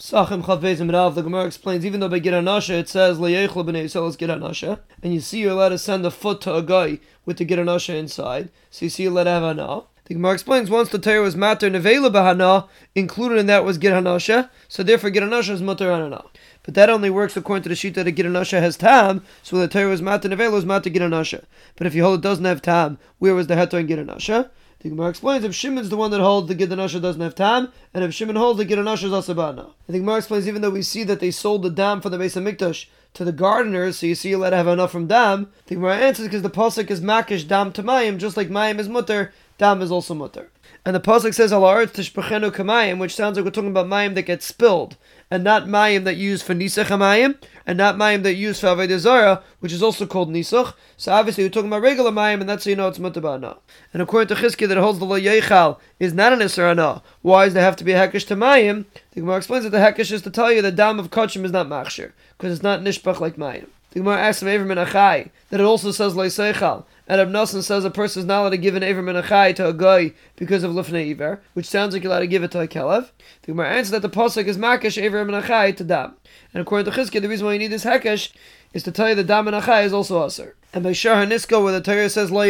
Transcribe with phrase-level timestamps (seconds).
[0.00, 4.08] Sachem Chavbezim Rav, the Gemara explains, even though by Giranasha it says Leyechla b'nei Yisrael
[4.08, 7.38] is Giranasha, and you see you're allowed to send a foot to a guy with
[7.38, 9.82] the Giranasha inside, so you see you're allowed to have Hana.
[10.04, 14.50] The Gemara explains once the Torah was matter nevela bahana, included in that was Giranasha,
[14.68, 16.22] so therefore Giranasha is mutter Hana.
[16.62, 19.66] But that only works according to the sheet that a Giranasha has tam, so the
[19.66, 21.42] Torah was matter nevela was matter Giranasha.
[21.74, 24.48] But if you hold it doesn't have tam, where was the heter in Giranasha?
[24.80, 28.04] The Gemara explains if Shimon's the one that holds the Gidanasha doesn't have tam, and
[28.04, 29.72] if Shimon holds the Gidanasha is asabana.
[29.86, 32.18] And the Gemara explains even though we see that they sold the dam for the
[32.18, 35.50] base of Mikdash to the gardeners, so you see you let have enough from dam.
[35.66, 38.88] The Gemara answers because the pasuk is makish dam to mayim, just like mayim is
[38.88, 40.50] mutter, dam is also mutter.
[40.84, 44.22] And the pasuk says al tishpachenu kamayim, which sounds like we're talking about mayim that
[44.22, 44.96] gets spilled
[45.30, 47.36] and not mayim that used for nisach mayim,
[47.66, 50.74] and not mayim that used for avodah zara, which is also called nisach.
[50.96, 53.58] So obviously we're talking about regular mayim, and that's how you know it's mutabana.
[53.92, 57.54] And according to Chizki that holds the lo yechal is not an isra Why does
[57.54, 58.86] there have to be a hekesh to mayim?
[59.18, 61.50] The Gemara explains that the hekesh is to tell you the dam of kachim is
[61.50, 63.66] not machshir because it's not nishpach like mayim.
[63.90, 66.84] The Gemara asks him Avraham Achai that it also says lo seichal.
[67.08, 69.66] And Rab Nosson says a person is not allowed to give an Avraham Achai to
[69.66, 72.60] a guy because of Lifnei Iver, which sounds like you're allowed to give it to
[72.60, 73.10] a Kelev.
[73.42, 76.14] The Gemara answers that the Pasuk is Makish Avraham Achai to Dam.
[76.54, 78.30] And according to Chizkiah, the reason why you need this Hekesh
[78.72, 80.54] is to tell you that Dam and Achai is also Aser.
[80.72, 82.44] And by Shar Hanisko, where the Torah says Lo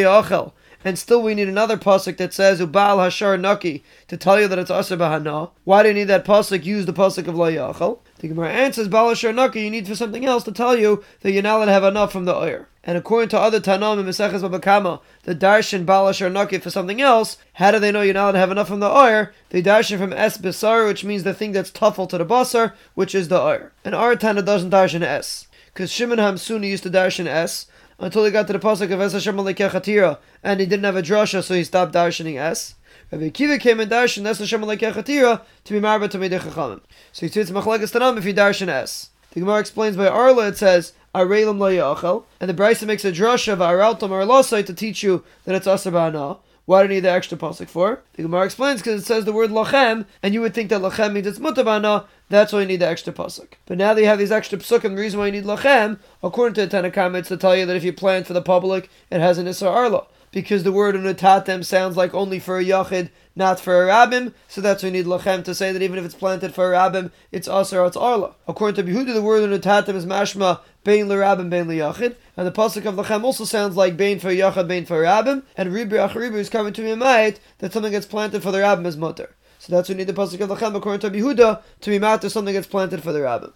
[0.89, 4.59] and still we need another pasuk that says Ubal Hashar Naki to tell you that
[4.59, 5.51] it's Aser Bahana.
[5.65, 6.65] Why do you need that pasuk?
[6.65, 7.99] Use the pasuk of Ya'achel.
[8.21, 9.61] The Gemara answers Bal Hashar Naki.
[9.61, 12.11] You need for something else to tell you that you're not allowed to have enough
[12.11, 12.65] from the oil.
[12.83, 17.03] And according to other Tanam and Maseches Bava Kamma, the darshan Balashar naki for something
[17.03, 19.35] else, how do they know you're not to have enough from the oir?
[19.51, 23.15] They darshan from Es Besar, which means the thing that's tuffle to the basar, which
[23.15, 23.73] is the oir.
[23.85, 25.49] And our Tana doesn't darshan S.
[25.67, 27.67] Because Shimon HaAmsoni used to darshan S
[27.99, 31.03] until he got to the pasuk of Es Hashem Chatira, and he didn't have a
[31.03, 32.75] drasha, so he stopped darshaning S.
[33.11, 36.81] Rabbi Akiva came and darshan Es Hashem Chatira to be marba to Medei Chachamim.
[37.13, 39.11] So he says Machlokes Tanam if he darshan S.
[39.33, 43.55] The Gemara explains by Arla it says Arelim lo and the Brisa makes a drasha
[43.55, 46.39] of Araltam Arlosai to teach you that it's Asar Ba'ana.
[46.69, 48.03] Why do you need the extra pasuk for?
[48.13, 51.15] The Gemara explains because it says the word lachem, and you would think that lachem
[51.15, 52.05] means it's mutabana.
[52.29, 53.55] That's why you need the extra pasuk.
[53.65, 56.57] But now that you have these extra pasukim, the reason why you need lachem, according
[56.57, 58.91] to the Tanna Kamma, it's to tell you that if you plant for the public,
[59.11, 63.11] it has an isra arla because the word unatatem sounds like only for a yachid,
[63.35, 64.33] not for a rabbim.
[64.49, 66.77] So that's why we need lachem to say that even if it's planted for a
[66.77, 68.35] rabbim, it's asar, it's arla.
[68.47, 72.17] According to Behuda, the word unatatem is mashma bein l'rabbim, bein l'yachid.
[72.37, 75.43] And the pasuk of lachem also sounds like bein for yachid, bein for rabbim.
[75.57, 78.97] And ribri acharibu is coming to me that something gets planted for the rabbim is
[78.97, 79.35] mutter.
[79.59, 82.29] So that's why we need the pasuk of lachem according to Behuda to be matter
[82.29, 83.53] something gets planted for the rabbim.